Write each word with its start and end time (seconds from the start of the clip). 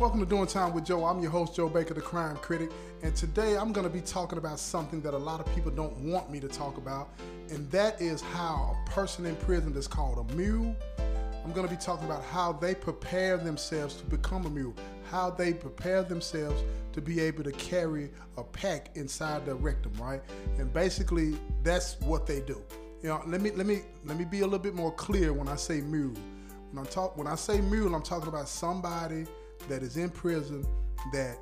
Welcome 0.00 0.20
to 0.20 0.26
Doing 0.26 0.46
Time 0.46 0.74
with 0.74 0.84
Joe. 0.84 1.04
I'm 1.04 1.18
your 1.20 1.32
host, 1.32 1.56
Joe 1.56 1.68
Baker, 1.68 1.92
the 1.92 2.00
crime 2.00 2.36
critic, 2.36 2.70
and 3.02 3.16
today 3.16 3.56
I'm 3.56 3.72
going 3.72 3.84
to 3.84 3.92
be 3.92 4.00
talking 4.00 4.38
about 4.38 4.60
something 4.60 5.00
that 5.00 5.12
a 5.12 5.18
lot 5.18 5.40
of 5.40 5.52
people 5.56 5.72
don't 5.72 5.96
want 5.98 6.30
me 6.30 6.38
to 6.38 6.46
talk 6.46 6.76
about, 6.76 7.08
and 7.50 7.68
that 7.72 8.00
is 8.00 8.20
how 8.20 8.76
a 8.86 8.90
person 8.90 9.26
in 9.26 9.34
prison 9.34 9.74
that's 9.74 9.88
called 9.88 10.30
a 10.30 10.34
mule. 10.34 10.72
I'm 11.44 11.50
going 11.52 11.66
to 11.66 11.74
be 11.74 11.80
talking 11.80 12.06
about 12.06 12.22
how 12.26 12.52
they 12.52 12.76
prepare 12.76 13.38
themselves 13.38 13.96
to 13.96 14.04
become 14.04 14.46
a 14.46 14.50
mule, 14.50 14.72
how 15.10 15.30
they 15.30 15.52
prepare 15.52 16.04
themselves 16.04 16.62
to 16.92 17.00
be 17.00 17.18
able 17.18 17.42
to 17.42 17.50
carry 17.50 18.08
a 18.36 18.44
pack 18.44 18.90
inside 18.94 19.44
their 19.46 19.56
rectum, 19.56 19.94
right? 20.00 20.22
And 20.58 20.72
basically, 20.72 21.36
that's 21.64 22.00
what 22.02 22.24
they 22.24 22.38
do. 22.38 22.62
You 23.02 23.08
know, 23.08 23.22
let 23.26 23.40
me 23.40 23.50
let 23.50 23.66
me 23.66 23.80
let 24.04 24.16
me 24.16 24.24
be 24.24 24.42
a 24.42 24.44
little 24.44 24.60
bit 24.60 24.76
more 24.76 24.92
clear 24.92 25.32
when 25.32 25.48
I 25.48 25.56
say 25.56 25.80
mule. 25.80 26.14
When 26.70 26.86
I 26.86 26.88
talk 26.88 27.16
when 27.16 27.26
I 27.26 27.34
say 27.34 27.60
mule, 27.60 27.96
I'm 27.96 28.02
talking 28.02 28.28
about 28.28 28.48
somebody 28.48 29.26
that 29.68 29.82
is 29.82 29.96
in 29.96 30.10
prison 30.10 30.64
that 31.12 31.38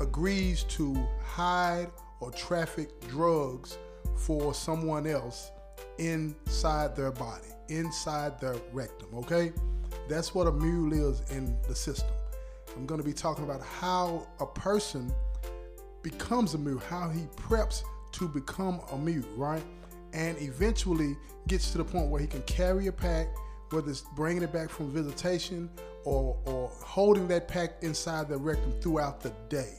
agrees 0.00 0.62
to 0.64 0.94
hide 1.22 1.90
or 2.20 2.30
traffic 2.32 2.88
drugs 3.08 3.78
for 4.16 4.54
someone 4.54 5.06
else 5.06 5.50
inside 5.98 6.94
their 6.96 7.10
body, 7.10 7.48
inside 7.68 8.40
their 8.40 8.56
rectum, 8.72 9.08
okay? 9.14 9.52
That's 10.08 10.34
what 10.34 10.46
a 10.46 10.52
mule 10.52 10.92
is 10.92 11.22
in 11.30 11.56
the 11.68 11.74
system. 11.74 12.10
I'm 12.76 12.86
going 12.86 13.00
to 13.00 13.06
be 13.06 13.12
talking 13.12 13.44
about 13.44 13.62
how 13.62 14.26
a 14.40 14.46
person 14.46 15.12
becomes 16.02 16.54
a 16.54 16.58
mule, 16.58 16.80
how 16.88 17.08
he 17.08 17.22
preps 17.36 17.82
to 18.12 18.28
become 18.28 18.80
a 18.92 18.98
mule, 18.98 19.26
right? 19.36 19.62
And 20.12 20.40
eventually 20.40 21.16
gets 21.48 21.70
to 21.72 21.78
the 21.78 21.84
point 21.84 22.08
where 22.08 22.20
he 22.20 22.26
can 22.26 22.42
carry 22.42 22.86
a 22.86 22.92
pack, 22.92 23.28
whether 23.70 23.90
it's 23.90 24.04
bringing 24.16 24.42
it 24.42 24.52
back 24.52 24.70
from 24.70 24.90
visitation 24.92 25.68
or, 26.08 26.38
or 26.46 26.70
holding 26.82 27.28
that 27.28 27.46
pack 27.48 27.74
inside 27.82 28.30
the 28.30 28.38
rectum 28.38 28.72
throughout 28.80 29.20
the 29.20 29.30
day 29.50 29.74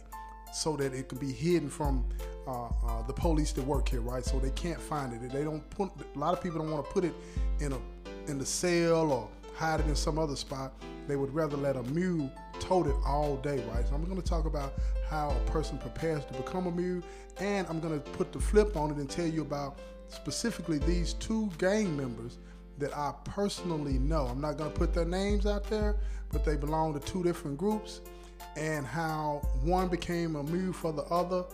so 0.53 0.75
that 0.77 0.93
it 0.93 1.09
can 1.09 1.17
be 1.17 1.31
hidden 1.31 1.67
from 1.69 2.05
uh, 2.47 2.67
uh, 2.67 3.01
the 3.07 3.13
police 3.13 3.51
that 3.51 3.65
work 3.65 3.89
here, 3.89 4.01
right? 4.01 4.23
So 4.23 4.37
they 4.37 4.51
can't 4.51 4.79
find 4.79 5.11
it. 5.11 5.31
They 5.31 5.43
don't 5.43 5.67
put. 5.71 5.89
A 6.15 6.19
lot 6.19 6.33
of 6.33 6.41
people 6.43 6.59
don't 6.59 6.71
want 6.71 6.85
to 6.85 6.91
put 6.91 7.03
it 7.03 7.13
in 7.59 7.73
a 7.73 7.79
in 8.27 8.37
the 8.37 8.45
cell 8.45 9.11
or 9.11 9.29
hide 9.55 9.79
it 9.79 9.87
in 9.87 9.95
some 9.95 10.19
other 10.19 10.35
spot. 10.35 10.71
They 11.07 11.15
would 11.15 11.33
rather 11.33 11.57
let 11.57 11.75
a 11.75 11.83
mule 11.83 12.31
tote 12.59 12.85
it 12.85 12.95
all 13.05 13.37
day, 13.37 13.63
right? 13.73 13.87
So 13.87 13.95
I'm 13.95 14.05
going 14.05 14.21
to 14.21 14.27
talk 14.27 14.45
about 14.45 14.73
how 15.09 15.31
a 15.31 15.51
person 15.51 15.79
prepares 15.79 16.25
to 16.25 16.33
become 16.33 16.67
a 16.67 16.71
mule, 16.71 17.01
and 17.39 17.65
I'm 17.67 17.79
going 17.79 17.99
to 17.99 18.09
put 18.11 18.31
the 18.31 18.39
flip 18.39 18.77
on 18.77 18.91
it 18.91 18.97
and 18.97 19.09
tell 19.09 19.25
you 19.25 19.41
about 19.41 19.79
specifically 20.09 20.77
these 20.77 21.13
two 21.13 21.49
gang 21.57 21.97
members 21.97 22.37
that 22.79 22.95
I 22.95 23.13
personally 23.25 23.99
know. 23.99 24.25
I'm 24.27 24.41
not 24.41 24.57
going 24.57 24.71
to 24.71 24.77
put 24.77 24.93
their 24.93 25.05
names 25.05 25.45
out 25.45 25.65
there, 25.69 25.97
but 26.31 26.43
they 26.43 26.55
belong 26.55 26.93
to 26.93 26.99
two 26.99 27.23
different 27.23 27.57
groups 27.57 28.01
and 28.55 28.85
how 28.85 29.41
one 29.61 29.87
became 29.87 30.35
a 30.35 30.43
mule 30.43 30.73
for 30.73 30.91
the 30.91 31.03
other 31.03 31.45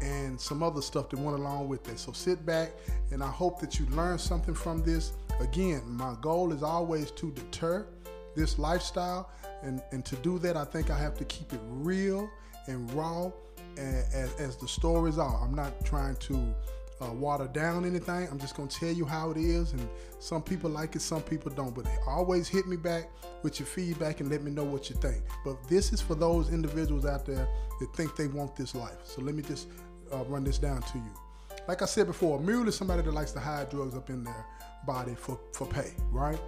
and 0.00 0.40
some 0.40 0.62
other 0.62 0.82
stuff 0.82 1.08
that 1.10 1.18
went 1.18 1.38
along 1.38 1.68
with 1.68 1.88
it. 1.88 1.98
So 1.98 2.12
sit 2.12 2.44
back 2.44 2.72
and 3.10 3.22
I 3.22 3.28
hope 3.28 3.60
that 3.60 3.78
you 3.78 3.86
learn 3.86 4.18
something 4.18 4.54
from 4.54 4.82
this. 4.82 5.12
Again, 5.40 5.82
my 5.86 6.16
goal 6.20 6.52
is 6.52 6.62
always 6.62 7.10
to 7.12 7.30
deter 7.30 7.86
this 8.34 8.58
lifestyle 8.58 9.30
and, 9.62 9.80
and 9.92 10.04
to 10.04 10.16
do 10.16 10.38
that 10.40 10.56
I 10.56 10.64
think 10.64 10.90
I 10.90 10.98
have 10.98 11.16
to 11.18 11.24
keep 11.26 11.52
it 11.52 11.60
real 11.68 12.28
and 12.66 12.90
raw 12.92 13.30
as, 13.76 14.34
as 14.38 14.56
the 14.56 14.68
stories 14.68 15.18
are. 15.18 15.40
I'm 15.42 15.54
not 15.54 15.84
trying 15.84 16.16
to 16.16 16.54
uh, 17.02 17.12
water 17.12 17.48
down 17.48 17.84
anything. 17.84 18.28
I'm 18.30 18.38
just 18.38 18.56
gonna 18.56 18.68
tell 18.68 18.92
you 18.92 19.04
how 19.04 19.30
it 19.30 19.36
is, 19.36 19.72
and 19.72 19.88
some 20.18 20.42
people 20.42 20.70
like 20.70 20.94
it, 20.94 21.02
some 21.02 21.22
people 21.22 21.50
don't. 21.50 21.74
But 21.74 21.84
they 21.84 21.96
always 22.06 22.48
hit 22.48 22.66
me 22.66 22.76
back 22.76 23.10
with 23.42 23.58
your 23.58 23.66
feedback 23.66 24.20
and 24.20 24.30
let 24.30 24.42
me 24.42 24.50
know 24.50 24.64
what 24.64 24.88
you 24.88 24.96
think. 24.96 25.22
But 25.44 25.56
this 25.68 25.92
is 25.92 26.00
for 26.00 26.14
those 26.14 26.52
individuals 26.52 27.04
out 27.04 27.26
there 27.26 27.48
that 27.80 27.96
think 27.96 28.16
they 28.16 28.28
want 28.28 28.54
this 28.56 28.74
life. 28.74 28.98
So 29.04 29.22
let 29.22 29.34
me 29.34 29.42
just 29.42 29.68
uh, 30.12 30.24
run 30.24 30.44
this 30.44 30.58
down 30.58 30.82
to 30.82 30.98
you. 30.98 31.12
Like 31.68 31.82
I 31.82 31.86
said 31.86 32.06
before, 32.06 32.38
a 32.38 32.42
mule 32.42 32.66
is 32.68 32.76
somebody 32.76 33.02
that 33.02 33.12
likes 33.12 33.32
to 33.32 33.40
hide 33.40 33.70
drugs 33.70 33.94
up 33.94 34.10
in 34.10 34.24
their 34.24 34.46
body 34.86 35.14
for, 35.14 35.38
for 35.52 35.66
pay, 35.66 35.92
right? 36.10 36.38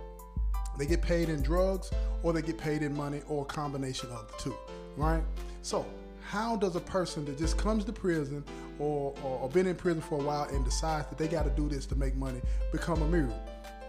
They 0.79 0.87
get 0.87 1.03
paid 1.03 1.29
in 1.29 1.43
drugs 1.43 1.91
or 2.23 2.33
they 2.33 2.43
get 2.43 2.59
paid 2.59 2.83
in 2.83 2.97
money 2.97 3.23
or 3.29 3.43
a 3.43 3.45
combination 3.45 4.11
of 4.11 4.31
the 4.31 4.39
two, 4.39 4.57
right? 4.97 5.23
So 5.63 5.87
how 6.31 6.57
does 6.57 6.75
a 6.75 6.81
person 6.81 7.25
that 7.27 7.39
just 7.39 7.57
comes 7.59 7.85
to 7.85 7.93
prison 7.93 8.43
or, 8.79 9.15
or, 9.23 9.39
or 9.41 9.49
been 9.49 9.67
in 9.67 9.77
prison 9.77 10.01
for 10.01 10.21
a 10.21 10.23
while 10.23 10.45
and 10.45 10.65
decides 10.65 11.09
that 11.09 11.19
they 11.19 11.29
got 11.29 11.45
to 11.45 11.51
do 11.51 11.69
this 11.69 11.87
to 11.87 11.97
make 11.97 12.17
money 12.17 12.41
become 12.73 13.03
a 13.03 13.07
mule? 13.07 13.33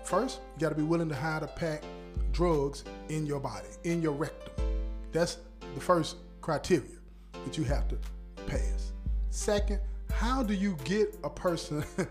First, 0.04 0.42
you 0.56 0.62
got 0.62 0.70
to 0.70 0.76
be 0.76 0.84
willing 0.84 1.10
to 1.10 1.16
hide 1.16 1.44
a 1.44 1.48
pack 1.48 1.84
drugs 2.32 2.84
in 3.10 3.26
your 3.26 3.40
body, 3.40 3.68
in 3.84 4.02
your 4.02 4.12
rectum. 4.12 4.52
That's 5.12 5.38
the 5.74 5.82
first 5.82 6.18
criteria 6.42 7.00
that 7.46 7.58
you 7.58 7.64
have 7.64 7.88
to 7.88 7.98
pass. 8.46 8.92
Second, 9.30 9.80
how 10.12 10.44
do 10.44 10.54
you 10.54 10.78
get 10.84 11.18
a 11.24 11.30
person, 11.30 11.84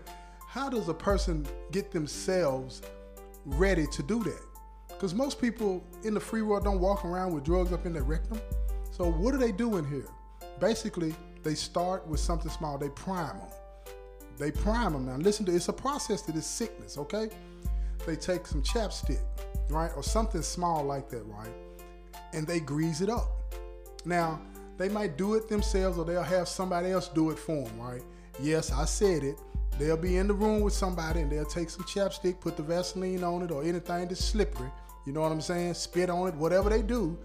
how 0.47 0.69
does 0.69 0.89
a 0.89 0.93
person 0.93 1.45
get 1.71 1.91
themselves 1.91 2.81
ready 3.45 3.85
to 3.87 4.03
do 4.03 4.23
that? 4.23 4.41
Because 4.89 5.13
most 5.13 5.39
people 5.39 5.83
in 6.03 6.13
the 6.13 6.19
free 6.19 6.41
world 6.41 6.63
don't 6.63 6.79
walk 6.79 7.05
around 7.05 7.33
with 7.33 7.43
drugs 7.43 7.71
up 7.71 7.85
in 7.85 7.93
their 7.93 8.03
rectum. 8.03 8.41
So 8.91 9.11
what 9.11 9.33
are 9.33 9.37
they 9.37 9.51
doing 9.51 9.85
here? 9.85 10.07
Basically, 10.59 11.13
they 11.43 11.55
start 11.55 12.07
with 12.07 12.19
something 12.19 12.51
small. 12.51 12.77
They 12.77 12.89
prime 12.89 13.37
them. 13.37 13.47
They 14.37 14.51
prime 14.51 14.93
them. 14.93 15.05
Now 15.05 15.15
listen 15.17 15.45
to 15.45 15.55
it's 15.55 15.69
a 15.69 15.73
process 15.73 16.21
to 16.23 16.31
this 16.31 16.47
sickness, 16.47 16.97
okay? 16.97 17.29
They 18.05 18.15
take 18.15 18.45
some 18.45 18.61
chapstick, 18.61 19.21
right, 19.69 19.91
or 19.95 20.03
something 20.03 20.41
small 20.41 20.83
like 20.83 21.09
that, 21.09 21.23
right, 21.25 21.53
and 22.33 22.45
they 22.45 22.59
grease 22.59 23.01
it 23.01 23.09
up. 23.09 23.29
Now 24.03 24.41
they 24.77 24.89
might 24.89 25.17
do 25.17 25.35
it 25.35 25.47
themselves, 25.47 25.97
or 25.97 26.05
they'll 26.05 26.21
have 26.21 26.47
somebody 26.47 26.91
else 26.91 27.07
do 27.07 27.31
it 27.31 27.39
for 27.39 27.63
them, 27.63 27.79
right? 27.79 28.03
Yes, 28.41 28.71
I 28.71 28.85
said 28.85 29.23
it. 29.23 29.39
They'll 29.79 29.97
be 29.97 30.17
in 30.17 30.27
the 30.27 30.33
room 30.33 30.61
with 30.61 30.73
somebody 30.73 31.21
and 31.21 31.31
they'll 31.31 31.45
take 31.45 31.69
some 31.69 31.83
chapstick, 31.83 32.39
put 32.39 32.55
the 32.55 32.63
Vaseline 32.63 33.23
on 33.23 33.41
it, 33.41 33.51
or 33.51 33.63
anything 33.63 34.07
that's 34.07 34.23
slippery. 34.23 34.69
You 35.05 35.13
know 35.13 35.21
what 35.21 35.31
I'm 35.31 35.41
saying? 35.41 35.73
Spit 35.73 36.09
on 36.09 36.29
it, 36.29 36.35
whatever 36.35 36.69
they 36.69 36.81
do, 36.81 37.17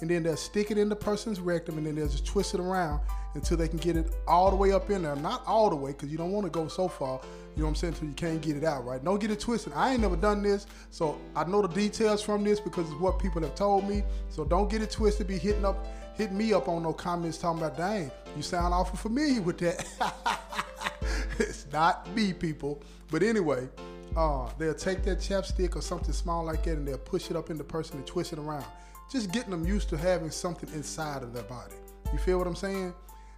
and 0.00 0.10
then 0.10 0.22
they'll 0.22 0.36
stick 0.36 0.70
it 0.70 0.78
in 0.78 0.88
the 0.88 0.96
person's 0.96 1.40
rectum 1.40 1.78
and 1.78 1.86
then 1.86 1.94
they'll 1.94 2.08
just 2.08 2.26
twist 2.26 2.54
it 2.54 2.60
around 2.60 3.00
until 3.34 3.56
they 3.56 3.68
can 3.68 3.78
get 3.78 3.96
it 3.96 4.10
all 4.26 4.50
the 4.50 4.56
way 4.56 4.72
up 4.72 4.90
in 4.90 5.02
there. 5.02 5.16
Not 5.16 5.42
all 5.46 5.70
the 5.70 5.76
way, 5.76 5.92
because 5.92 6.10
you 6.10 6.18
don't 6.18 6.32
want 6.32 6.46
to 6.46 6.50
go 6.50 6.68
so 6.68 6.88
far, 6.88 7.20
you 7.54 7.60
know 7.60 7.64
what 7.64 7.70
I'm 7.70 7.74
saying, 7.74 7.94
until 7.94 8.08
you 8.08 8.14
can't 8.14 8.40
get 8.40 8.56
it 8.56 8.64
out, 8.64 8.84
right? 8.84 9.02
Don't 9.02 9.20
get 9.20 9.30
it 9.30 9.40
twisted. 9.40 9.72
I 9.74 9.92
ain't 9.92 10.00
never 10.00 10.16
done 10.16 10.42
this, 10.42 10.66
so 10.90 11.18
I 11.34 11.44
know 11.44 11.62
the 11.62 11.68
details 11.68 12.22
from 12.22 12.44
this 12.44 12.60
because 12.60 12.90
it's 12.90 13.00
what 13.00 13.18
people 13.18 13.42
have 13.42 13.54
told 13.54 13.88
me. 13.88 14.02
So 14.28 14.44
don't 14.44 14.70
get 14.70 14.82
it 14.82 14.90
twisted, 14.90 15.26
be 15.26 15.38
hitting 15.38 15.64
up, 15.64 15.86
hit 16.16 16.32
me 16.32 16.52
up 16.52 16.68
on 16.68 16.82
no 16.82 16.92
comments 16.92 17.38
talking 17.38 17.62
about, 17.62 17.76
dang, 17.76 18.10
you 18.36 18.42
sound 18.42 18.74
awful 18.74 18.96
familiar 18.96 19.42
with 19.42 19.58
that. 19.58 19.86
it's 21.38 21.66
not 21.72 22.08
me, 22.14 22.32
people. 22.32 22.82
But 23.10 23.22
anyway, 23.22 23.68
uh, 24.16 24.48
they'll 24.58 24.74
take 24.74 25.02
that 25.04 25.18
chapstick 25.18 25.76
or 25.76 25.82
something 25.82 26.12
small 26.12 26.44
like 26.44 26.64
that 26.64 26.72
and 26.72 26.88
they'll 26.88 26.98
push 26.98 27.30
it 27.30 27.36
up 27.36 27.50
in 27.50 27.56
the 27.56 27.64
person 27.64 27.98
and 27.98 28.06
twist 28.06 28.32
it 28.32 28.38
around 28.38 28.64
just 29.10 29.32
getting 29.32 29.50
them 29.50 29.66
used 29.66 29.88
to 29.90 29.96
having 29.96 30.30
something 30.30 30.68
inside 30.74 31.22
of 31.22 31.32
their 31.32 31.44
body. 31.44 31.74
You 32.12 32.18
feel 32.18 32.38
what 32.38 32.46
I'm 32.46 32.56
saying? 32.56 32.94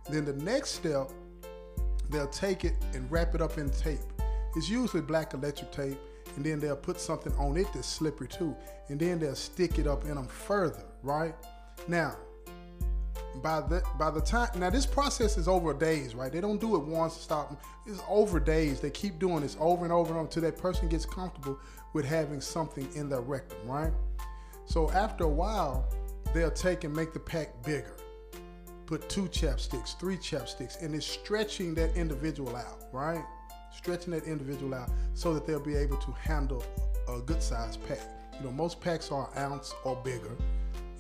Then 0.09 0.25
the 0.25 0.33
next 0.33 0.71
step, 0.71 1.11
they'll 2.09 2.29
take 2.29 2.65
it 2.65 2.75
and 2.95 3.11
wrap 3.11 3.35
it 3.35 3.41
up 3.41 3.59
in 3.59 3.71
tape. 3.71 4.01
It's 4.57 4.69
usually 4.69 5.03
black 5.03 5.35
electric 5.35 5.71
tape, 5.71 5.99
and 6.37 6.45
then 6.45 6.59
they'll 6.59 6.77
put 6.77 7.01
something 7.01 7.33
on 7.35 7.57
it 7.57 7.69
that's 7.73 7.87
slippery 7.87 8.29
too, 8.29 8.57
and 8.89 8.99
then 8.99 9.19
they'll 9.19 9.35
stick 9.35 9.79
it 9.79 9.87
up 9.87 10.05
in 10.05 10.15
them 10.15 10.27
further, 10.27 10.85
right? 11.03 11.35
Now, 11.87 12.17
by 13.43 13.61
the 13.61 13.83
by 13.99 14.11
the 14.11 14.21
time 14.21 14.49
now 14.59 14.71
this 14.71 14.85
process 14.87 15.39
is 15.39 15.47
over 15.47 15.73
days, 15.73 16.15
right? 16.15 16.33
They 16.33 16.41
don't 16.41 16.61
do 16.61 16.75
it 16.75 16.83
once 16.83 17.15
stop. 17.15 17.63
It's 17.87 18.01
over 18.09 18.41
days. 18.41 18.81
They 18.81 18.91
keep 18.91 19.19
doing 19.19 19.43
this 19.43 19.57
over 19.61 19.85
and 19.85 19.93
over 19.93 20.11
and 20.11 20.19
over 20.19 20.21
until 20.21 20.43
that 20.43 20.59
person 20.59 20.89
gets 20.89 21.07
comfortable 21.07 21.59
with 21.93 22.05
having 22.05 22.41
something 22.41 22.89
in 22.95 23.09
their 23.09 23.21
rectum, 23.21 23.59
right? 23.67 23.93
So 24.67 24.91
after 24.91 25.25
a 25.25 25.29
while, 25.29 25.89
they'll 26.35 26.51
take 26.51 26.85
and 26.85 26.95
make 26.95 27.13
the 27.13 27.21
pack 27.21 27.63
bigger. 27.65 27.97
Put 28.87 29.09
two 29.09 29.25
chapsticks, 29.25 29.99
three 29.99 30.17
chapsticks, 30.17 30.83
and 30.83 30.95
it's 30.95 31.07
stretching 31.07 31.75
that 31.75 31.95
individual 31.97 32.57
out, 32.57 32.85
right? 32.93 33.25
Stretching 33.77 34.13
that 34.13 34.25
individual 34.25 34.75
out 34.75 34.91
so 35.15 35.33
that 35.35 35.47
they'll 35.47 35.61
be 35.61 35.77
able 35.77 35.97
to 35.99 36.13
handle 36.13 36.65
a 37.09 37.21
good 37.21 37.43
sized 37.43 37.87
pack. 37.87 38.01
You 38.39 38.47
know, 38.47 38.53
most 38.53 38.81
packs 38.81 39.13
are 39.13 39.29
ounce 39.37 39.75
or 39.85 39.97
bigger. 39.97 40.37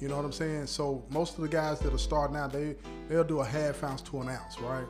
You 0.00 0.08
know 0.08 0.16
what 0.16 0.24
I'm 0.24 0.32
saying? 0.32 0.66
So 0.66 1.04
most 1.10 1.36
of 1.36 1.42
the 1.42 1.48
guys 1.48 1.78
that 1.80 1.92
are 1.92 1.98
starting 1.98 2.36
out, 2.36 2.52
they 2.52 2.76
they'll 3.08 3.24
do 3.24 3.40
a 3.40 3.44
half 3.44 3.82
ounce 3.84 4.02
to 4.02 4.20
an 4.20 4.28
ounce, 4.28 4.58
right? 4.60 4.86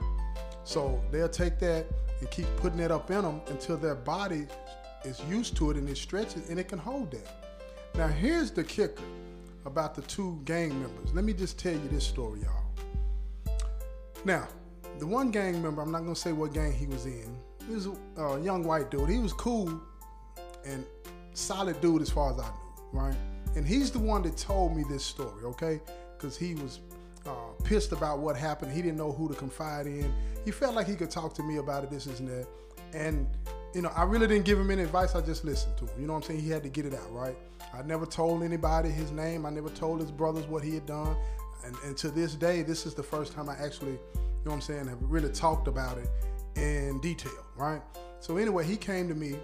So 0.64 1.02
they'll 1.11 1.28
take 1.28 1.58
that 1.61 1.87
and 2.20 2.31
keep 2.31 2.46
putting 2.56 2.81
it 2.81 2.90
up 2.90 3.11
in 3.11 3.23
them 3.23 3.40
until 3.49 3.76
their 3.76 3.94
body 3.94 4.46
is 5.05 5.20
used 5.28 5.56
to 5.56 5.70
it 5.70 5.76
and 5.76 5.88
it 5.88 5.96
stretches 5.96 6.49
and 6.50 6.61
it 6.61 6.69
can 6.69 6.78
hold 6.78 7.11
that. 7.12 7.39
Now, 7.94 8.08
here's 8.08 8.50
the 8.50 8.64
kicker 8.64 9.02
about 9.66 9.94
the 9.94 10.02
two 10.02 10.40
gang 10.44 10.70
members. 10.81 11.12
Let 11.12 11.25
me 11.25 11.32
just 11.32 11.58
tell 11.58 11.72
you 11.72 11.88
this 11.90 12.04
story, 12.04 12.40
y'all. 12.40 13.56
Now, 14.25 14.48
the 14.98 15.06
one 15.06 15.31
gang 15.31 15.62
member, 15.62 15.82
I'm 15.82 15.92
not 15.92 16.00
gonna 16.00 16.14
say 16.14 16.32
what 16.32 16.52
gang 16.52 16.72
he 16.72 16.87
was 16.87 17.06
in. 17.06 17.37
He 17.66 17.75
was 17.75 17.87
a 17.87 18.40
young 18.40 18.64
white 18.64 18.90
dude. 18.90 19.08
He 19.08 19.19
was 19.19 19.32
cool 19.32 19.81
and 20.64 20.84
solid 21.34 21.81
dude 21.81 22.02
as 22.02 22.10
far 22.10 22.32
as 22.32 22.38
I 22.38 22.48
knew, 22.48 23.00
right? 23.00 23.16
And 23.56 23.66
he's 23.66 23.90
the 23.90 23.98
one 23.98 24.22
that 24.22 24.37
told 24.37 24.76
me 24.76 24.84
this 24.88 25.04
story, 25.04 25.44
okay? 25.44 25.81
because 26.20 26.37
he 26.37 26.54
was 26.54 26.81
uh, 27.26 27.31
pissed 27.64 27.92
about 27.92 28.19
what 28.19 28.37
happened. 28.37 28.72
He 28.72 28.82
didn't 28.82 28.98
know 28.98 29.12
who 29.12 29.28
to 29.28 29.34
confide 29.34 29.87
in. 29.87 30.12
He 30.44 30.50
felt 30.50 30.75
like 30.75 30.87
he 30.87 30.94
could 30.94 31.10
talk 31.10 31.34
to 31.34 31.42
me 31.42 31.56
about 31.56 31.84
it, 31.84 31.90
this, 31.90 32.04
this, 32.04 32.20
and 32.20 32.28
that. 32.28 32.46
And, 32.92 33.26
you 33.75 33.82
know, 33.82 33.90
I 33.94 34.02
really 34.02 34.26
didn't 34.26 34.44
give 34.44 34.58
him 34.58 34.70
any 34.70 34.82
advice. 34.82 35.14
I 35.14 35.20
just 35.20 35.44
listened 35.44 35.76
to 35.78 35.84
him. 35.84 36.00
You 36.00 36.06
know 36.06 36.14
what 36.14 36.25
I'm 36.25 36.28
saying? 36.28 36.40
He 36.40 36.50
had 36.50 36.62
to 36.64 36.69
get 36.69 36.87
it 36.87 36.94
out, 36.94 37.12
right? 37.12 37.37
I 37.72 37.82
never 37.82 38.06
told 38.06 38.43
anybody 38.43 38.88
his 38.88 39.12
name. 39.12 39.46
I 39.46 39.50
never 39.50 39.69
told 39.70 40.00
his 40.00 40.11
brothers 40.11 40.44
what 40.46 40.64
he 40.64 40.75
had 40.75 40.87
done. 40.87 41.17
And, 41.64 41.76
and 41.84 41.96
to 41.99 42.11
this 42.11 42.34
day, 42.34 42.62
this 42.62 42.87
is 42.87 42.94
the 42.94 43.02
first 43.02 43.32
time 43.32 43.49
I 43.49 43.55
actually, 43.55 43.93
you 43.93 43.99
know 44.44 44.50
what 44.50 44.55
I'm 44.55 44.61
saying, 44.61 44.88
have 44.88 44.99
really 45.02 45.31
talked 45.31 45.69
about 45.69 45.99
it 45.99 46.08
in 46.56 47.00
detail, 47.00 47.44
right? 47.56 47.81
So 48.19 48.37
anyway, 48.38 48.64
he 48.64 48.76
came 48.76 49.08
to 49.08 49.14
me, 49.14 49.37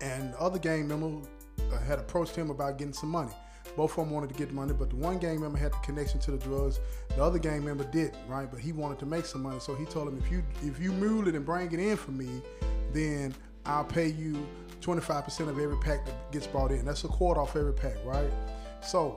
and 0.00 0.32
the 0.32 0.40
other 0.40 0.58
gang 0.58 0.88
member 0.88 1.26
uh, 1.72 1.78
had 1.80 1.98
approached 1.98 2.34
him 2.34 2.50
about 2.50 2.78
getting 2.78 2.94
some 2.94 3.10
money. 3.10 3.32
Both 3.76 3.92
of 3.92 3.96
them 3.98 4.10
wanted 4.10 4.30
to 4.30 4.34
get 4.34 4.52
money, 4.52 4.72
but 4.72 4.90
the 4.90 4.96
one 4.96 5.18
gang 5.18 5.40
member 5.40 5.58
had 5.58 5.72
the 5.72 5.78
connection 5.78 6.18
to 6.20 6.32
the 6.32 6.38
drugs. 6.38 6.80
The 7.10 7.22
other 7.22 7.38
gang 7.38 7.64
member 7.64 7.84
didn't, 7.84 8.16
right? 8.28 8.50
But 8.50 8.60
he 8.60 8.72
wanted 8.72 8.98
to 9.00 9.06
make 9.06 9.26
some 9.26 9.42
money, 9.42 9.60
so 9.60 9.74
he 9.74 9.84
told 9.84 10.08
him, 10.08 10.18
if 10.18 10.30
you 10.30 10.42
if 10.62 10.80
you 10.80 10.92
mule 10.92 11.28
it 11.28 11.34
and 11.34 11.44
bring 11.44 11.70
it 11.72 11.78
in 11.78 11.96
for 11.96 12.10
me, 12.10 12.42
then 12.92 13.34
I'll 13.64 13.84
pay 13.84 14.08
you 14.08 14.46
25% 14.80 15.48
of 15.48 15.58
every 15.58 15.76
pack 15.78 16.04
that 16.06 16.32
gets 16.32 16.46
brought 16.46 16.70
in. 16.70 16.84
That's 16.84 17.04
a 17.04 17.08
quarter 17.08 17.40
off 17.40 17.56
every 17.56 17.74
pack, 17.74 17.96
right? 18.04 18.30
So 18.82 19.16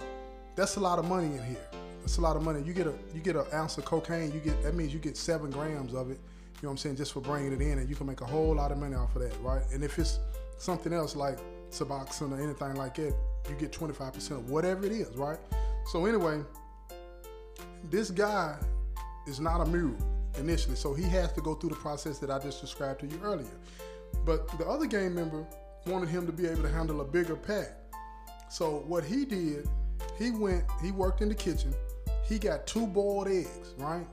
that's 0.56 0.76
a 0.76 0.80
lot 0.80 1.00
of 1.00 1.06
money 1.06 1.28
in 1.28 1.44
here. 1.44 1.68
That's 2.02 2.18
a 2.18 2.22
lot 2.22 2.36
of 2.36 2.44
money. 2.44 2.62
You 2.62 2.74
get 2.74 2.86
a 2.86 2.94
you 3.14 3.22
get 3.22 3.38
an 3.38 3.46
ounce 3.54 3.78
of 3.78 3.86
cocaine. 3.86 4.34
You 4.34 4.40
get 4.40 4.62
that 4.64 4.76
means 4.76 4.94
you 4.94 5.00
get 5.00 5.16
seven 5.16 5.50
grams 5.50 5.94
of 5.94 6.12
it. 6.12 6.20
You 6.62 6.68
know 6.68 6.70
what 6.70 6.72
I'm 6.72 6.78
saying? 6.78 6.96
Just 6.98 7.14
for 7.14 7.22
bringing 7.22 7.54
it 7.54 7.62
in, 7.62 7.80
and 7.80 7.90
you 7.90 7.96
can 7.96 8.08
make 8.08 8.22
a 8.22 8.26
whole 8.26 8.56
lot 8.56 8.72
of 8.72 8.78
money 8.78 8.96
off 8.96 9.16
of 9.16 9.22
that, 9.22 9.34
right? 9.42 9.64
And 9.72 9.84
if 9.84 9.98
it's 9.98 10.20
something 10.58 10.92
else 10.92 11.16
like 11.16 11.40
Suboxone 11.72 12.38
or 12.38 12.42
anything 12.42 12.76
like 12.76 12.96
that, 12.96 13.14
you 13.50 13.56
get 13.56 13.72
25% 13.72 14.32
of 14.32 14.50
whatever 14.50 14.86
it 14.86 14.92
is, 14.92 15.16
right? 15.16 15.40
So 15.92 16.06
anyway, 16.06 16.42
this 17.90 18.12
guy 18.12 18.58
is 19.28 19.40
not 19.40 19.62
a 19.62 19.66
mule 19.66 19.98
initially, 20.38 20.76
so 20.76 20.94
he 20.94 21.04
has 21.04 21.32
to 21.34 21.42
go 21.42 21.54
through 21.56 21.70
the 21.70 21.76
process 21.76 22.20
that 22.20 22.30
I 22.30 22.40
just 22.40 22.62
described 22.62 23.02
to 23.02 23.08
you 23.08 23.20
earlier. 23.24 23.48
But 24.26 24.48
the 24.58 24.66
other 24.66 24.86
gang 24.86 25.14
member 25.14 25.46
wanted 25.86 26.10
him 26.10 26.26
to 26.26 26.32
be 26.32 26.48
able 26.48 26.64
to 26.64 26.70
handle 26.70 27.02
a 27.02 27.06
bigger 27.06 27.36
pack. 27.36 27.72
So 28.50 28.84
what 28.88 29.04
he 29.04 29.26
did, 29.26 29.68
he 30.18 30.32
went, 30.32 30.64
he 30.82 30.92
worked 30.92 31.22
in 31.22 31.30
the 31.30 31.36
kitchen. 31.36 31.74
He 32.28 32.40
got 32.40 32.66
two 32.66 32.88
boiled 32.88 33.28
eggs, 33.28 33.74
right? 33.78 34.06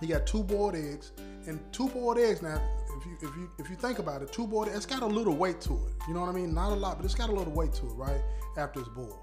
He 0.00 0.06
got 0.06 0.26
two 0.26 0.42
boiled 0.42 0.74
eggs, 0.74 1.12
and 1.46 1.60
two 1.72 1.88
boiled 1.88 2.18
eggs. 2.18 2.40
Now, 2.40 2.60
if 2.96 3.04
you 3.04 3.16
if 3.16 3.36
you 3.36 3.50
if 3.58 3.68
you 3.68 3.76
think 3.76 3.98
about 3.98 4.22
it, 4.22 4.32
two 4.32 4.46
boiled, 4.46 4.68
eggs, 4.68 4.78
it's 4.78 4.86
got 4.86 5.02
a 5.02 5.06
little 5.06 5.36
weight 5.36 5.60
to 5.62 5.74
it. 5.74 5.92
You 6.08 6.14
know 6.14 6.20
what 6.20 6.30
I 6.30 6.32
mean? 6.32 6.54
Not 6.54 6.72
a 6.72 6.74
lot, 6.74 6.96
but 6.96 7.04
it's 7.04 7.14
got 7.14 7.28
a 7.28 7.32
little 7.32 7.52
weight 7.52 7.74
to 7.74 7.86
it, 7.86 7.92
right? 7.92 8.20
After 8.56 8.80
it's 8.80 8.88
boiled. 8.88 9.18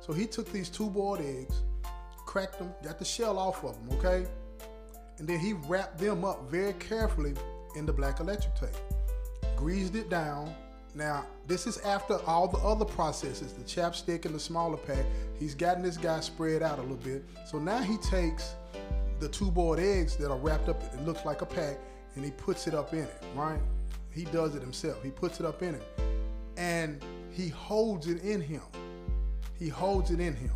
So 0.00 0.12
he 0.12 0.26
took 0.26 0.50
these 0.50 0.70
two 0.70 0.88
boiled 0.88 1.20
eggs, 1.20 1.62
cracked 2.24 2.58
them, 2.58 2.72
got 2.82 2.98
the 2.98 3.04
shell 3.04 3.38
off 3.38 3.62
of 3.62 3.74
them, 3.74 3.98
okay, 3.98 4.26
and 5.18 5.28
then 5.28 5.38
he 5.38 5.52
wrapped 5.52 5.98
them 5.98 6.24
up 6.24 6.50
very 6.50 6.72
carefully 6.74 7.34
in 7.76 7.86
the 7.86 7.92
black 7.92 8.20
electric 8.20 8.54
tape 8.54 8.76
greased 9.62 9.94
it 9.94 10.10
down. 10.10 10.52
Now, 10.92 11.24
this 11.46 11.68
is 11.68 11.78
after 11.78 12.18
all 12.26 12.48
the 12.48 12.58
other 12.58 12.84
processes, 12.84 13.52
the 13.52 13.62
chapstick 13.62 14.26
and 14.26 14.34
the 14.34 14.40
smaller 14.40 14.76
pack. 14.76 15.04
He's 15.38 15.54
gotten 15.54 15.84
this 15.84 15.96
guy 15.96 16.18
spread 16.18 16.64
out 16.64 16.80
a 16.80 16.82
little 16.82 16.96
bit. 16.96 17.24
So 17.46 17.60
now 17.60 17.78
he 17.78 17.96
takes 17.98 18.56
the 19.20 19.28
two 19.28 19.52
boiled 19.52 19.78
eggs 19.78 20.16
that 20.16 20.32
are 20.32 20.36
wrapped 20.36 20.68
up, 20.68 20.82
it 20.82 21.00
looks 21.06 21.24
like 21.24 21.42
a 21.42 21.46
pack, 21.46 21.78
and 22.16 22.24
he 22.24 22.32
puts 22.32 22.66
it 22.66 22.74
up 22.74 22.92
in 22.92 23.04
it, 23.04 23.22
right? 23.36 23.60
He 24.10 24.24
does 24.24 24.56
it 24.56 24.62
himself. 24.62 25.00
He 25.02 25.10
puts 25.10 25.38
it 25.38 25.46
up 25.46 25.62
in 25.62 25.76
it. 25.76 26.00
And 26.56 27.00
he 27.30 27.48
holds 27.48 28.08
it 28.08 28.20
in 28.24 28.40
him. 28.40 28.62
He 29.60 29.68
holds 29.68 30.10
it 30.10 30.18
in 30.18 30.34
him. 30.34 30.50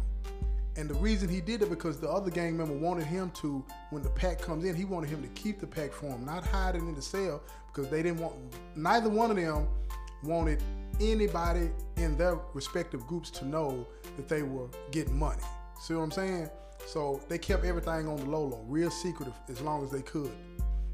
And 0.76 0.90
the 0.90 0.94
reason 0.94 1.28
he 1.28 1.40
did 1.40 1.62
it 1.62 1.70
because 1.70 1.98
the 1.98 2.10
other 2.10 2.30
gang 2.30 2.56
member 2.56 2.74
wanted 2.74 3.06
him 3.06 3.30
to, 3.40 3.64
when 3.90 4.02
the 4.02 4.10
pack 4.10 4.40
comes 4.40 4.64
in, 4.64 4.74
he 4.74 4.84
wanted 4.84 5.08
him 5.08 5.22
to 5.22 5.28
keep 5.28 5.58
the 5.58 5.66
pack 5.66 5.92
for 5.92 6.06
him, 6.06 6.24
not 6.24 6.46
hide 6.46 6.74
it 6.74 6.78
in 6.78 6.94
the 6.94 7.02
cell 7.02 7.42
because 7.68 7.90
they 7.90 8.02
didn't 8.02 8.20
want, 8.20 8.34
neither 8.74 9.08
one 9.08 9.30
of 9.30 9.36
them 9.36 9.66
wanted 10.22 10.62
anybody 11.00 11.70
in 11.96 12.16
their 12.16 12.38
respective 12.52 13.06
groups 13.06 13.30
to 13.30 13.46
know 13.46 13.86
that 14.16 14.28
they 14.28 14.42
were 14.42 14.68
getting 14.90 15.18
money. 15.18 15.42
See 15.80 15.94
what 15.94 16.02
I'm 16.02 16.10
saying? 16.10 16.50
So 16.86 17.20
they 17.28 17.38
kept 17.38 17.64
everything 17.64 18.06
on 18.06 18.16
the 18.16 18.26
low 18.26 18.44
low, 18.44 18.64
real 18.68 18.90
secretive 18.90 19.34
as 19.48 19.60
long 19.60 19.82
as 19.82 19.90
they 19.90 20.02
could. 20.02 20.30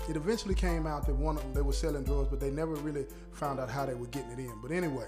It 0.09 0.17
eventually 0.17 0.55
came 0.55 0.87
out 0.87 1.07
that 1.07 1.15
one 1.15 1.37
of 1.37 1.43
them 1.43 1.55
they 1.55 1.63
were 1.63 1.73
selling 1.73 2.03
drugs, 2.05 2.29
but 2.29 2.41
they 2.41 2.51
never 2.51 2.75
really 2.77 3.07
found 3.33 3.61
out 3.61 3.71
how 3.71 3.87
they 3.87 3.95
were 3.95 4.07
getting 4.07 4.31
it 4.31 4.39
in. 4.39 4.53
But 4.61 4.71
anyway, 4.73 5.07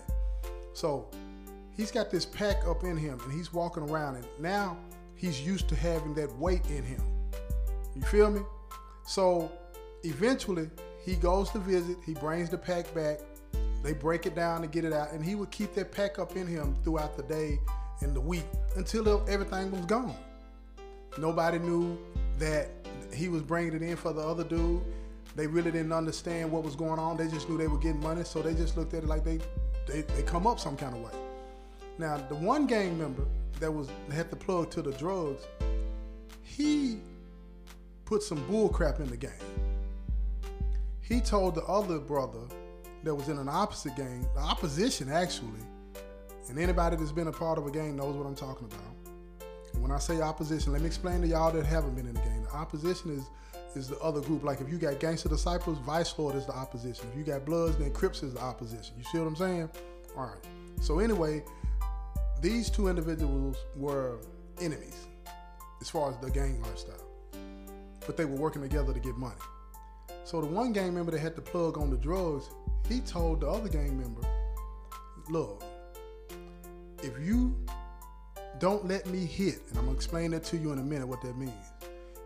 so 0.73 1.09
he's 1.77 1.91
got 1.91 2.11
this 2.11 2.25
pack 2.25 2.67
up 2.67 2.85
in 2.85 2.97
him 2.97 3.21
and 3.25 3.33
he's 3.33 3.53
walking 3.53 3.83
around 3.89 4.17
and 4.17 4.27
now 4.39 4.77
he's 5.17 5.41
used 5.41 5.69
to 5.69 5.77
having 5.77 6.15
that 6.15 6.35
weight 6.37 6.65
in 6.71 6.83
him. 6.83 7.03
You 7.95 8.03
feel 8.03 8.31
me? 8.31 8.41
So 9.07 9.51
eventually 10.03 10.71
he 11.05 11.15
goes 11.17 11.51
to 11.51 11.59
visit, 11.59 11.97
he 12.05 12.15
brings 12.15 12.51
the 12.51 12.59
pack 12.59 12.93
back, 12.95 13.19
they 13.83 13.93
break 13.93 14.27
it 14.27 14.35
down 14.35 14.63
to 14.63 14.67
get 14.67 14.85
it 14.85 14.93
out, 14.93 15.13
and 15.13 15.25
he 15.25 15.35
would 15.35 15.51
keep 15.51 15.75
that 15.75 15.93
pack 15.93 16.19
up 16.19 16.37
in 16.37 16.47
him 16.47 16.75
throughout 16.83 17.17
the 17.17 17.23
day 17.25 17.59
and 18.01 18.15
the 18.15 18.21
week 18.21 18.45
until 18.77 19.25
everything 19.29 19.71
was 19.71 19.85
gone. 19.87 20.17
Nobody 21.19 21.59
knew 21.59 21.99
that 22.39 22.69
he 23.13 23.29
was 23.29 23.43
bringing 23.43 23.75
it 23.75 23.83
in 23.83 23.97
for 23.97 24.13
the 24.13 24.23
other 24.23 24.45
dude. 24.45 24.81
They 25.37 25.47
really 25.47 25.71
didn't 25.71 25.93
understand 25.93 26.51
what 26.51 26.63
was 26.63 26.77
going 26.77 26.99
on. 26.99 27.17
They 27.17 27.29
just 27.29 27.49
knew 27.49 27.59
they 27.59 27.69
were 27.69 27.79
getting 27.79 28.01
money, 28.01 28.25
so 28.25 28.41
they 28.41 28.55
just 28.55 28.77
looked 28.77 28.95
at 28.95 29.03
it 29.05 29.07
like 29.07 29.25
they 29.25 29.39
they, 29.87 30.01
they 30.01 30.23
come 30.23 30.47
up 30.47 30.59
some 30.59 30.77
kind 30.77 30.95
of 30.95 31.03
way. 31.03 31.24
Now, 31.99 32.17
the 32.17 32.35
one 32.35 32.67
gang 32.67 32.99
member 32.99 33.25
that 33.61 33.71
was 33.71 33.89
had 34.13 34.31
the 34.31 34.37
plug 34.37 34.71
to 34.73 34.83
the 34.83 34.93
drugs, 34.93 35.45
he 36.43 36.99
put 38.05 38.23
some 38.23 38.45
bull 38.47 38.69
crap 38.69 39.01
in 39.01 39.07
the 39.07 39.17
game. 39.17 39.31
He 41.01 41.21
told 41.21 41.55
the 41.55 41.65
other 41.65 41.99
brother 41.99 42.41
that 43.05 43.15
was 43.15 43.29
in 43.29 43.39
an 43.39 43.49
opposite 43.49 43.95
gang, 43.97 44.27
the 44.35 44.41
opposition 44.41 45.11
actually, 45.11 45.61
and 46.49 46.59
anybody 46.59 46.97
that's 46.97 47.13
been 47.13 47.29
a 47.29 47.33
part 47.33 47.59
of 47.59 47.67
a 47.67 47.71
gang 47.71 47.97
knows 47.97 48.17
what 48.17 48.27
I'm 48.27 48.35
talking 48.35 48.67
about. 48.67 49.49
And 49.73 49.83
when 49.83 49.91
I 49.91 49.99
say 49.99 50.21
opposition, 50.21 50.73
let 50.73 50.81
me 50.81 50.87
explain 50.87 51.21
to 51.21 51.27
y'all 51.27 51.53
that 51.53 51.67
haven't 51.67 51.95
been 51.95 52.07
in 52.07 52.15
the 52.15 52.21
gang. 52.21 52.43
The 52.45 52.55
opposition 52.55 53.11
is 53.17 53.25
is 53.77 53.89
the 53.89 53.99
other 53.99 54.21
group. 54.21 54.45
Like 54.45 54.61
if 54.61 54.69
you 54.69 54.79
got 54.79 55.01
Gangster 55.01 55.29
Disciples, 55.29 55.79
Vice 55.79 56.17
Lord 56.19 56.37
is 56.37 56.47
the 56.47 56.53
opposition. 56.53 57.09
If 57.11 57.19
you 57.19 57.25
got 57.25 57.45
Bloods, 57.45 57.77
then 57.77 57.93
Crips 57.93 58.23
is 58.23 58.35
the 58.35 58.41
opposition. 58.41 58.95
You 58.97 59.05
see 59.05 59.19
what 59.19 59.27
I'm 59.27 59.37
saying? 59.37 59.71
All 60.17 60.27
right. 60.27 60.45
So 60.81 61.01
anyway, 61.01 61.43
these 62.45 62.69
two 62.69 62.89
individuals 62.89 63.57
were 63.75 64.19
enemies 64.61 65.07
as 65.81 65.89
far 65.89 66.11
as 66.11 66.19
the 66.19 66.31
gang 66.31 66.61
lifestyle, 66.61 67.09
but 68.07 68.19
they 68.19 68.27
were 68.27 68.37
working 68.37 68.61
together 68.61 68.93
to 68.93 69.01
get 69.01 69.17
money. 69.17 69.41
So 70.25 70.43
the 70.43 70.47
one 70.47 70.75
gang 70.75 70.93
member 70.93 71.11
that 71.13 71.21
had 71.21 71.37
the 71.37 71.41
plug 71.41 71.79
on 71.79 71.89
the 71.89 71.97
drugs, 71.97 72.51
he 72.87 73.01
told 73.01 73.41
the 73.41 73.49
other 73.49 73.71
gang 73.71 73.99
member, 73.99 74.21
"Look, 75.31 75.65
if 77.03 77.19
you 77.19 77.57
don't 78.59 78.87
let 78.87 79.07
me 79.07 79.25
hit, 79.25 79.63
and 79.71 79.79
I'm 79.79 79.87
gonna 79.87 79.97
explain 79.97 80.33
that 80.33 80.45
to 80.45 80.59
you 80.59 80.71
in 80.73 80.79
a 80.79 80.85
minute 80.85 81.07
what 81.07 81.23
that 81.23 81.39
means. 81.39 81.73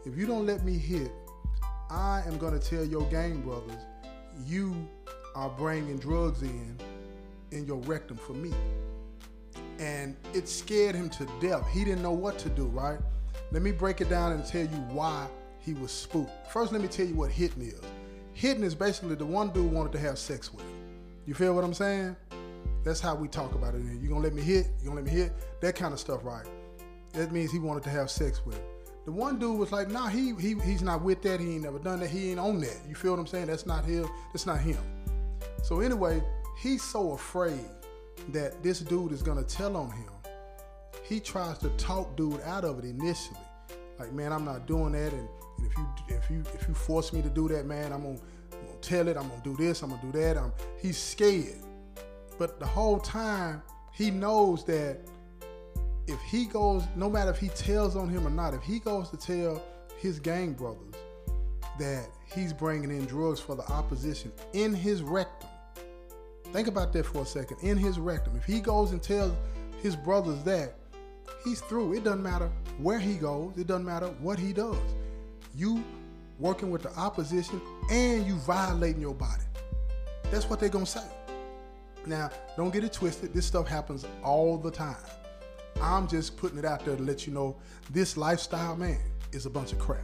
If 0.05 0.17
you 0.17 0.27
don't 0.27 0.47
let 0.47 0.65
me 0.65 0.77
hit, 0.77 1.13
I 1.91 2.25
am 2.27 2.39
gonna 2.39 2.59
tell 2.59 2.83
your 2.83 3.03
gang 3.03 3.43
brothers 3.43 3.83
you 4.45 4.75
are 5.37 5.49
bringing 5.49 5.97
drugs 5.97 6.43
in 6.43 6.77
in 7.53 7.67
your 7.67 7.79
rectum 7.83 8.17
for 8.17 8.33
me." 8.33 8.53
And 9.79 10.17
it 10.35 10.49
scared 10.49 10.95
him 10.95 11.09
to 11.11 11.27
death. 11.41 11.67
He 11.69 11.85
didn't 11.85 12.03
know 12.03 12.13
what 12.13 12.39
to 12.41 12.49
do, 12.49 12.67
right? 12.67 12.99
Let 13.53 13.63
me 13.63 13.73
break 13.73 14.01
it 14.01 14.09
down 14.11 14.33
and 14.33 14.45
tell 14.45 14.63
you 14.63 14.79
why 14.91 15.27
he 15.61 15.75
was 15.75 15.93
spooked. 15.93 16.31
First, 16.53 16.73
let 16.73 16.81
me 16.81 16.89
tell 16.89 17.07
you 17.07 17.15
what 17.15 17.31
hitting 17.31 17.63
is. 17.63 17.81
Hitting 18.33 18.65
is 18.65 18.75
basically 18.75 19.15
the 19.15 19.27
one 19.27 19.51
dude 19.51 19.73
wanted 19.73 19.93
to 19.93 19.99
have 19.99 20.19
sex 20.19 20.53
with 20.53 20.63
him. 20.63 20.75
You 21.27 21.35
feel 21.35 21.55
what 21.55 21.65
I'm 21.65 21.75
saying? 21.75 22.17
That's 22.85 23.01
how 23.01 23.15
we 23.15 23.29
talk 23.29 23.55
about 23.55 23.75
it. 23.75 23.83
You 23.83 24.09
gonna 24.09 24.21
let 24.21 24.35
me 24.35 24.43
hit? 24.43 24.69
You 24.81 24.89
gonna 24.89 25.03
let 25.03 25.05
me 25.05 25.11
hit? 25.11 25.33
That 25.61 25.75
kind 25.75 25.93
of 25.93 26.01
stuff, 26.01 26.25
right? 26.25 26.47
That 27.13 27.33
means 27.33 27.51
he 27.51 27.59
wanted 27.59 27.83
to 27.85 27.91
have 27.91 28.11
sex 28.11 28.45
with 28.45 28.57
him. 28.57 28.65
The 29.05 29.13
one 29.13 29.39
dude 29.39 29.59
was 29.59 29.73
like, 29.73 29.91
nah, 29.91 30.09
he, 30.09 30.35
he 30.35 30.55
he's 30.65 30.83
not 30.83 31.03
with 31.03 31.23
that. 31.23 31.41
He 31.41 31.55
ain't 31.55 31.63
never 31.63 31.79
done 31.79 32.01
that. 32.01 32.11
He 32.11 32.31
ain't 32.31 32.39
on 32.39 32.61
that. 32.61 32.77
You 32.89 32.95
feel 32.95 33.13
what 33.13 33.21
I'm 33.21 33.27
saying? 33.27 33.47
That's 33.47 33.67
not 33.67 33.85
him. 33.85 34.07
That's 34.33 34.47
not 34.47 34.61
him. 34.61 34.79
So 35.63 35.81
anyway, 35.81 36.23
he's 36.61 36.83
so 36.83 37.13
afraid 37.13 37.65
that 38.31 38.63
this 38.63 38.81
dude 38.81 39.13
is 39.13 39.23
gonna 39.23 39.43
tell 39.43 39.77
on 39.77 39.91
him, 39.91 40.11
he 41.05 41.21
tries 41.21 41.59
to 41.59 41.69
talk 41.71 42.17
dude 42.17 42.41
out 42.43 42.65
of 42.65 42.79
it 42.79 42.85
initially. 42.85 43.39
Like, 43.99 44.13
man, 44.13 44.33
I'm 44.33 44.45
not 44.45 44.67
doing 44.67 44.93
that, 44.93 45.13
and, 45.13 45.29
and 45.59 45.67
if 45.67 45.77
you 45.77 45.89
if 46.09 46.31
you 46.31 46.43
if 46.55 46.69
you 46.69 46.75
force 46.75 47.13
me 47.13 47.23
to 47.23 47.29
do 47.29 47.49
that, 47.49 47.67
man, 47.67 47.93
I'm 47.93 48.03
gonna, 48.03 48.19
I'm 48.53 48.67
gonna 48.67 48.79
tell 48.81 49.09
it. 49.09 49.17
I'm 49.17 49.29
gonna 49.29 49.43
do 49.43 49.57
this. 49.57 49.83
I'm 49.83 49.91
gonna 49.91 50.03
do 50.03 50.13
that. 50.19 50.37
I'm, 50.37 50.53
he's 50.81 50.99
scared, 50.99 51.61
but 52.39 52.61
the 52.61 52.67
whole 52.67 52.99
time 52.99 53.63
he 53.93 54.11
knows 54.11 54.65
that 54.65 54.99
if 56.07 56.21
he 56.23 56.47
goes, 56.47 56.85
no 56.97 57.11
matter 57.11 57.31
if 57.31 57.39
he 57.39 57.49
tells 57.49 57.97
on 57.97 58.09
him 58.09 58.27
or 58.27 58.31
not, 58.31 58.55
if 58.55 58.63
he 58.63 58.79
goes 58.79 59.11
to 59.11 59.17
tell 59.17 59.63
his 59.99 60.19
gang 60.19 60.53
brothers 60.53 60.95
that 61.79 62.09
he's 62.35 62.53
bringing 62.53 62.91
in 62.91 63.05
drugs 63.07 63.41
for 63.41 63.55
the 63.55 63.63
opposition 63.71 64.33
in 64.53 64.75
his 64.75 65.03
rectum 65.03 65.49
Think 66.53 66.67
about 66.69 66.93
that 66.95 67.05
for 67.05 67.23
a 67.23 67.27
second. 67.27 67.59
In 67.61 67.77
his 67.77 67.99
rectum, 67.99 68.35
if 68.37 68.45
he 68.45 68.61
goes 68.61 68.93
and 68.93 69.03
tells 69.03 69.33
his 69.83 69.95
brothers 69.95 70.43
that, 70.45 70.75
he's 71.45 71.61
through. 71.61 71.95
It 71.95 72.05
doesn't 72.05 72.23
matter 72.23 72.51
where 72.79 72.99
he 72.99 73.15
goes. 73.15 73.57
It 73.59 73.67
doesn't 73.67 73.85
matter 73.85 74.07
what 74.21 74.39
he 74.39 74.53
does. 74.53 74.77
You 75.55 75.85
working 76.39 76.71
with 76.71 76.83
the 76.83 76.95
opposition 76.97 77.61
and 77.91 78.27
you 78.27 78.37
violating 78.37 79.01
your 79.01 79.15
body. 79.15 79.43
That's 80.31 80.49
what 80.49 80.61
they're 80.61 80.69
gonna 80.69 80.87
say. 80.87 81.05
Now, 82.07 82.31
don't 82.57 82.73
get 82.73 82.85
it 82.85 82.93
twisted. 82.93 83.35
This 83.35 83.45
stuff 83.45 83.69
happens 83.69 84.07
all 84.25 84.57
the 84.57 84.71
time. 84.71 84.97
I'm 85.83 86.09
just 86.09 86.37
putting 86.37 86.59
it 86.59 86.65
out 86.65 86.85
there 86.85 86.97
to 86.97 87.03
let 87.03 87.27
you 87.27 87.33
know 87.33 87.57
this 87.91 88.17
lifestyle, 88.17 88.77
man, 88.77 88.99
is 89.33 89.47
a 89.47 89.51
bunch 89.51 89.73
of 89.73 89.79
crap. 89.79 90.01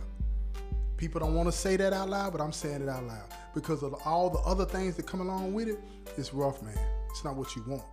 People 0.96 1.20
don't 1.20 1.34
want 1.34 1.50
to 1.50 1.52
say 1.52 1.76
that 1.76 1.92
out 1.92 2.10
loud, 2.10 2.32
but 2.32 2.40
I'm 2.40 2.52
saying 2.52 2.82
it 2.82 2.88
out 2.88 3.04
loud 3.04 3.28
because 3.54 3.82
of 3.82 3.94
all 4.04 4.28
the 4.28 4.40
other 4.40 4.64
things 4.64 4.96
that 4.96 5.06
come 5.06 5.20
along 5.20 5.54
with 5.54 5.68
it. 5.68 5.78
It's 6.18 6.34
rough, 6.34 6.60
man. 6.62 6.78
It's 7.10 7.24
not 7.24 7.36
what 7.36 7.54
you 7.54 7.64
want. 7.66 7.84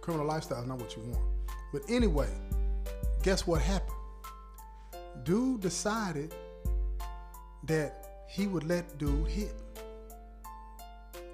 Criminal 0.00 0.26
lifestyle 0.26 0.60
is 0.60 0.68
not 0.68 0.78
what 0.78 0.96
you 0.96 1.02
want. 1.02 1.24
But 1.72 1.82
anyway, 1.88 2.28
guess 3.22 3.46
what 3.46 3.62
happened? 3.62 3.96
Dude 5.22 5.60
decided 5.60 6.34
that 7.64 8.24
he 8.28 8.46
would 8.46 8.64
let 8.64 8.98
dude 8.98 9.28
hit. 9.28 9.54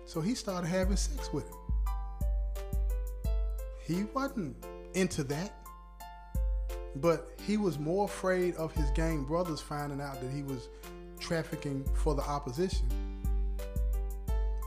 So 0.04 0.20
he 0.20 0.34
started 0.34 0.66
having 0.66 0.96
sex 0.96 1.32
with 1.32 1.48
him. 1.48 1.56
He 3.86 4.04
wasn't 4.14 4.56
into 4.94 5.24
that. 5.24 5.54
But 6.96 7.30
he 7.46 7.56
was 7.56 7.78
more 7.78 8.04
afraid 8.04 8.56
of 8.56 8.72
his 8.72 8.90
gang 8.90 9.24
brothers 9.24 9.60
finding 9.60 10.00
out 10.00 10.20
that 10.20 10.30
he 10.30 10.42
was 10.42 10.68
trafficking 11.20 11.84
for 11.94 12.14
the 12.14 12.22
opposition 12.22 12.88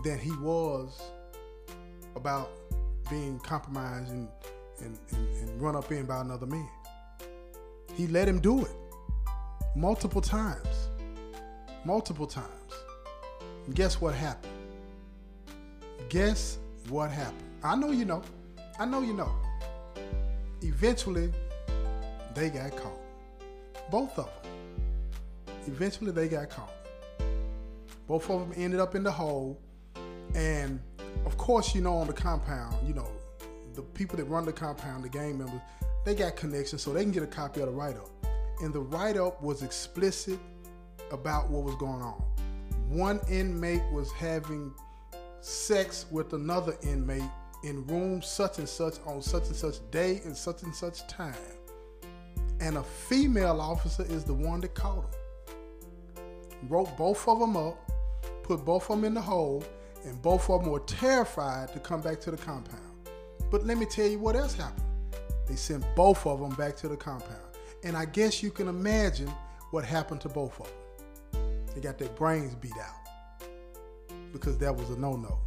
than 0.04 0.20
he 0.20 0.32
was 0.38 1.02
about 2.16 2.52
being 3.10 3.40
compromised 3.40 4.12
and, 4.12 4.28
and, 4.80 4.98
and, 5.12 5.28
and 5.38 5.62
run 5.62 5.76
up 5.76 5.92
in 5.92 6.06
by 6.06 6.22
another 6.22 6.46
man. 6.46 6.70
He 7.96 8.08
let 8.08 8.28
him 8.28 8.40
do 8.40 8.66
it 8.66 8.72
multiple 9.76 10.22
times. 10.22 10.90
Multiple 11.86 12.28
times. 12.28 12.48
And 13.66 13.76
guess 13.76 14.00
what 14.00 14.14
happened? 14.14 14.54
Guess 16.10 16.58
what 16.90 17.12
happened? 17.12 17.44
I 17.64 17.76
know 17.76 17.92
you 17.92 18.06
know. 18.06 18.24
I 18.80 18.86
know 18.86 19.02
you 19.02 19.14
know. 19.14 19.32
Eventually, 20.62 21.32
they 22.34 22.50
got 22.50 22.76
caught. 22.76 23.00
Both 23.90 24.18
of 24.18 24.26
them. 24.26 25.56
Eventually, 25.68 26.12
they 26.12 26.28
got 26.28 26.50
caught. 26.50 26.74
Both 28.08 28.30
of 28.30 28.42
them 28.42 28.54
ended 28.56 28.80
up 28.80 28.96
in 28.96 29.04
the 29.04 29.12
hole. 29.12 29.60
And 30.36 30.80
of 31.26 31.38
course, 31.38 31.76
you 31.76 31.82
know, 31.82 31.98
on 31.98 32.08
the 32.08 32.14
compound, 32.14 32.76
you 32.88 32.94
know, 32.94 33.10
the 33.74 33.82
people 33.82 34.18
that 34.18 34.26
run 34.26 34.46
the 34.46 34.54
compound, 34.54 35.04
the 35.04 35.10
gang 35.10 35.38
members, 35.38 35.62
they 36.06 36.16
got 36.16 36.36
connections 36.36 36.82
so 36.82 36.94
they 36.94 37.04
can 37.04 37.12
get 37.12 37.24
a 37.24 37.28
copy 37.28 37.62
of 37.62 37.68
the 37.68 37.74
write 37.74 37.98
up. 37.98 38.10
And 38.62 38.74
the 38.74 38.80
write 38.80 39.18
up 39.18 39.42
was 39.42 39.64
explicit 39.64 40.40
about 41.12 41.50
what 41.50 41.64
was 41.64 41.76
going 41.76 42.02
on. 42.02 42.22
One 42.90 43.20
inmate 43.30 43.84
was 43.92 44.12
having 44.12 44.74
sex 45.42 46.06
with 46.12 46.34
another 46.34 46.76
inmate 46.84 47.24
in 47.64 47.86
room 47.88 48.22
such 48.22 48.58
and 48.58 48.68
such 48.68 48.96
on 49.06 49.22
such 49.22 49.48
and 49.48 49.56
such 49.56 49.76
day 49.92 50.22
and 50.26 50.36
such 50.36 50.64
and 50.64 50.76
such 50.76 51.08
time. 51.08 51.34
And 52.60 52.78
a 52.78 52.84
female 52.84 53.60
officer 53.60 54.04
is 54.04 54.24
the 54.24 54.34
one 54.34 54.62
that 54.62 54.76
caught 54.76 54.98
him. 54.98 56.70
Wrote 56.70 56.96
both 56.98 57.28
of 57.28 57.40
them 57.40 57.58
up, 57.58 57.92
put 58.44 58.64
both 58.64 58.90
of 58.90 58.98
them 58.98 59.06
in 59.06 59.14
the 59.14 59.22
hole, 59.22 59.64
and 60.06 60.22
both 60.22 60.50
of 60.50 60.64
them 60.64 60.72
were 60.72 60.80
terrified 60.82 61.72
to 61.74 61.80
come 61.80 62.02
back 62.02 62.20
to 62.22 62.32
the 62.32 62.38
compound. 62.38 62.82
But 63.50 63.66
let 63.66 63.78
me 63.78 63.86
tell 63.86 64.08
you 64.08 64.20
what 64.20 64.36
else 64.36 64.56
happened. 64.56 64.84
They 65.48 65.56
sent 65.56 65.84
both 65.96 66.26
of 66.26 66.40
them 66.40 66.52
back 66.52 66.76
to 66.78 66.88
the 66.88 66.96
compound. 66.96 67.42
And 67.84 67.98
I 67.98 68.06
guess 68.06 68.42
you 68.42 68.52
can 68.52 68.68
imagine 68.68 69.32
what 69.72 69.84
happened 69.84 70.22
to 70.22 70.30
both 70.30 70.60
of 70.60 70.68
them. 70.68 71.44
They 71.74 71.82
got 71.82 71.98
their 71.98 72.10
brains 72.10 72.56
beat 72.56 72.78
out 72.78 73.48
because 74.32 74.58
that 74.60 74.76
was 74.76 74.90
a 74.90 75.00
no-no. 75.00 75.40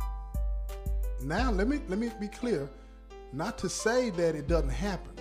Now 1.23 1.51
let 1.51 1.69
me 1.69 1.81
let 1.89 1.99
me 1.99 2.11
be 2.21 2.29
clear, 2.29 2.69
not 3.33 3.57
to 3.59 3.69
say 3.69 4.11
that 4.11 4.35
it 4.35 4.47
doesn't 4.47 4.71
happen. 4.71 5.13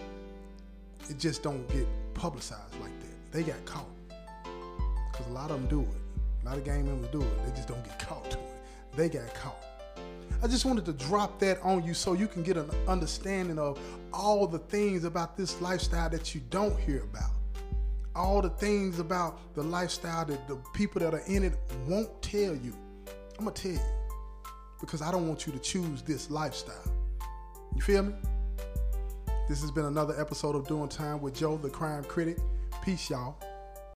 It 1.09 1.19
just 1.19 1.43
don't 1.43 1.67
get 1.69 1.87
publicized 2.13 2.79
like 2.81 2.97
that. 3.01 3.31
They 3.31 3.43
got 3.43 3.63
caught 3.65 3.87
because 5.11 5.27
a 5.27 5.31
lot 5.31 5.51
of 5.51 5.61
them 5.61 5.67
do 5.67 5.81
it. 5.81 6.43
A 6.43 6.49
lot 6.49 6.57
of 6.57 6.63
gang 6.63 6.85
members 6.85 7.09
do 7.11 7.21
it. 7.21 7.45
They 7.45 7.55
just 7.55 7.67
don't 7.67 7.83
get 7.83 7.99
caught. 7.99 8.37
They 8.95 9.09
got 9.09 9.33
caught. 9.33 9.63
I 10.43 10.47
just 10.47 10.65
wanted 10.65 10.85
to 10.85 10.93
drop 10.93 11.39
that 11.39 11.61
on 11.61 11.83
you 11.85 11.93
so 11.93 12.13
you 12.13 12.27
can 12.27 12.43
get 12.43 12.57
an 12.57 12.69
understanding 12.87 13.57
of 13.57 13.79
all 14.11 14.45
the 14.45 14.59
things 14.59 15.05
about 15.05 15.37
this 15.37 15.61
lifestyle 15.61 16.09
that 16.09 16.35
you 16.35 16.41
don't 16.49 16.77
hear 16.79 17.03
about. 17.03 17.31
All 18.15 18.41
the 18.41 18.49
things 18.49 18.99
about 18.99 19.39
the 19.55 19.63
lifestyle 19.63 20.25
that 20.25 20.47
the 20.47 20.57
people 20.73 20.99
that 20.99 21.13
are 21.13 21.23
in 21.27 21.43
it 21.43 21.53
won't 21.87 22.21
tell 22.21 22.55
you. 22.55 22.75
I'm 23.39 23.45
going 23.45 23.55
to 23.55 23.61
tell 23.61 23.71
you 23.71 23.79
because 24.79 25.01
I 25.01 25.11
don't 25.11 25.27
want 25.27 25.47
you 25.47 25.53
to 25.53 25.59
choose 25.59 26.01
this 26.01 26.29
lifestyle. 26.29 26.91
You 27.75 27.81
feel 27.81 28.03
me? 28.03 28.13
This 29.47 29.61
has 29.61 29.71
been 29.71 29.85
another 29.85 30.19
episode 30.19 30.55
of 30.55 30.67
Doing 30.67 30.89
Time 30.89 31.21
with 31.21 31.33
Joe, 31.33 31.57
the 31.57 31.69
crime 31.69 32.03
critic. 32.03 32.37
Peace, 32.83 33.09
y'all. 33.09 33.37